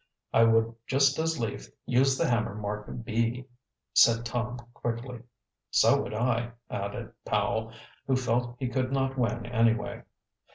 "I 0.33 0.45
would 0.45 0.73
just 0.87 1.19
as 1.19 1.39
lief 1.39 1.67
use 1.85 2.17
the 2.17 2.27
hammer 2.27 2.55
marked 2.55 3.05
B," 3.05 3.45
said 3.93 4.25
Tom 4.25 4.57
quickly. 4.73 5.19
"So 5.69 6.01
would 6.01 6.13
I," 6.15 6.53
added 6.71 7.13
Powell, 7.23 7.71
who 8.07 8.15
felt 8.15 8.55
he 8.57 8.67
could 8.67 8.91
not 8.91 9.15
win 9.15 9.45
anyway. 9.45 10.01